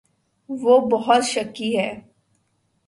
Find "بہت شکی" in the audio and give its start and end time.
0.89-1.77